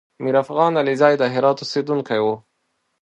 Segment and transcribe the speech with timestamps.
[0.23, 2.25] میرافغان علیزی د هرات اوسېدونکی و